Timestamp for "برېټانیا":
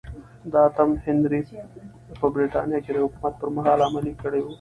2.33-2.79